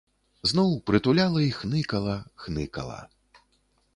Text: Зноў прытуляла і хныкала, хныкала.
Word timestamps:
Зноў 0.51 0.71
прытуляла 0.91 1.43
і 1.49 1.51
хныкала, 1.57 2.17
хныкала. 2.45 2.99